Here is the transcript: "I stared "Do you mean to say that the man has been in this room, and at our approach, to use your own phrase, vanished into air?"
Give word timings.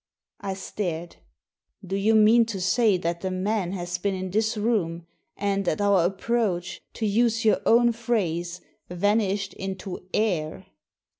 "I 0.51 0.55
stared 0.55 1.17
"Do 1.85 1.95
you 1.95 2.15
mean 2.15 2.45
to 2.47 2.59
say 2.59 2.97
that 2.97 3.21
the 3.21 3.29
man 3.29 3.73
has 3.73 3.99
been 3.99 4.15
in 4.15 4.31
this 4.31 4.57
room, 4.57 5.05
and 5.37 5.67
at 5.67 5.79
our 5.79 6.03
approach, 6.05 6.81
to 6.95 7.05
use 7.05 7.45
your 7.45 7.61
own 7.67 7.91
phrase, 7.91 8.61
vanished 8.89 9.53
into 9.53 10.03
air?" 10.11 10.65